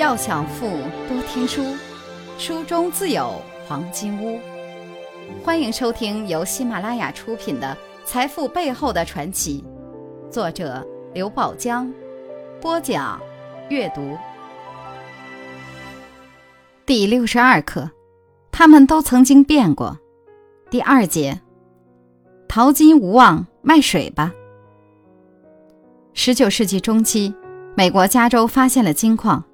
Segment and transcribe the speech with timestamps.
[0.00, 0.66] 要想富，
[1.10, 1.76] 多听书，
[2.38, 3.34] 书中自有
[3.68, 4.40] 黄金屋。
[5.44, 9.62] 欢迎收听由喜马拉雅出品的《财富背后的传奇》，
[10.32, 10.82] 作者
[11.12, 11.92] 刘宝江，
[12.62, 13.20] 播讲
[13.68, 14.16] 阅读。
[16.86, 17.90] 第六十二课，
[18.50, 19.98] 他们都曾经变过。
[20.70, 21.38] 第二节，
[22.48, 24.32] 淘金无望，卖水吧。
[26.14, 27.34] 十九世纪中期，
[27.76, 29.44] 美国加州发现了金矿。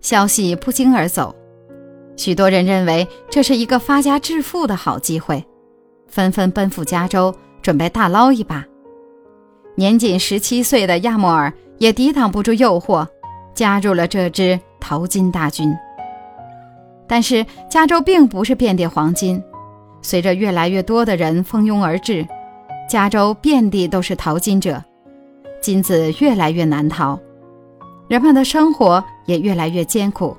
[0.00, 1.34] 消息不胫而走，
[2.16, 5.44] 许多人认为这是一个发家致富的好机会，
[6.06, 8.64] 纷纷奔赴加州，准备大捞一把。
[9.74, 13.06] 年仅十七岁的亚莫尔也抵挡不住诱惑，
[13.54, 15.74] 加入了这支淘金大军。
[17.06, 19.42] 但是，加州并不是遍地黄金，
[20.02, 22.26] 随着越来越多的人蜂拥而至，
[22.88, 24.82] 加州遍地都是淘金者，
[25.60, 27.18] 金子越来越难淘。
[28.08, 30.34] 人们的生活也越来越艰苦，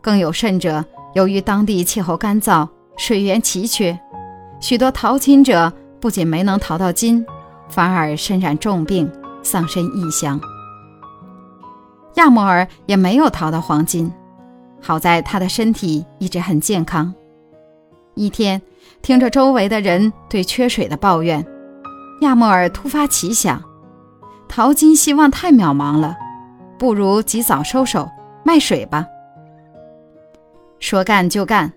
[0.00, 0.84] 更有甚者，
[1.14, 3.96] 由于当地气候干燥、水源奇缺，
[4.60, 7.24] 许多淘金者不仅没能淘到金，
[7.68, 9.08] 反而身染重病，
[9.40, 10.40] 丧身异乡。
[12.14, 14.12] 亚摩尔也没有淘到黄金，
[14.82, 17.14] 好在他的身体一直很健康。
[18.14, 18.60] 一天，
[19.00, 21.46] 听着周围的人对缺水的抱怨，
[22.22, 23.62] 亚摩尔突发奇想：
[24.48, 26.16] 淘金希望太渺茫了。
[26.80, 28.10] 不如及早收手，
[28.42, 29.06] 卖水吧。
[30.78, 31.70] 说干就干，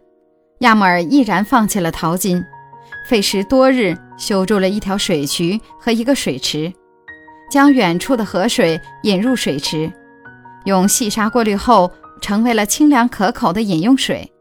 [0.59, 2.41] 亚莫尔毅然放弃了淘金，
[3.09, 6.71] 费时多日修筑了一条水渠和一个水池，
[7.51, 9.91] 将远处的河水引入水池，
[10.63, 14.31] 用细沙过滤后，成为了清凉可口的饮用水。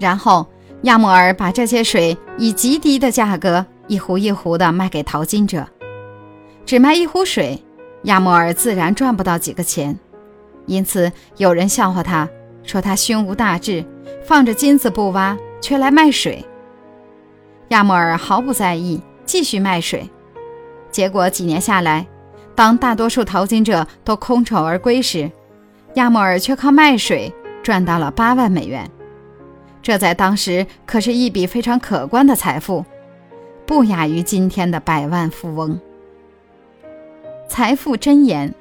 [0.00, 0.44] 然后，
[0.82, 5.64] 亚莫尔把这些水以极低的价格一壶一壶地卖给淘金者，
[6.66, 7.56] 只卖一壶水。
[8.04, 9.98] 亚莫尔自然赚不到几个钱，
[10.66, 12.28] 因此有人笑话他，
[12.62, 13.84] 说他胸无大志，
[14.24, 16.44] 放着金子不挖，却来卖水。
[17.68, 20.08] 亚莫尔毫不在意，继续卖水。
[20.90, 22.06] 结果几年下来，
[22.54, 25.30] 当大多数淘金者都空手而归时，
[25.94, 28.88] 亚莫尔却靠卖水赚到了八万美元。
[29.82, 32.84] 这在当时可是一笔非常可观的财富，
[33.66, 35.80] 不亚于今天的百万富翁。
[37.56, 38.52] 财富箴言：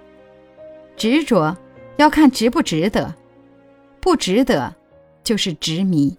[0.95, 1.57] 执着
[1.97, 3.11] 要看值不值得，
[3.99, 4.71] 不值得
[5.23, 6.15] 就是执迷。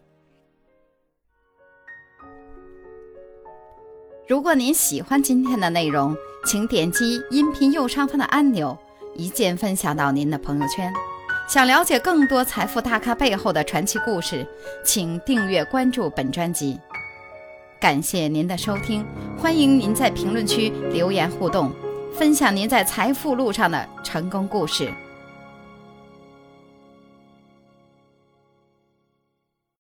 [4.27, 8.77] 如果您喜欢今天的内容，请点击音频右上方的按钮，
[9.15, 10.93] 一键分享到您的朋友圈。
[11.49, 14.45] 想了解更多财富大咖背后的传奇故事，
[14.85, 16.81] 请订阅关注本专辑。
[17.81, 19.07] 感谢您的收听，
[19.39, 21.73] 欢迎您在评论区留言互动。
[22.17, 24.89] 分享您在财富路上的成功故事。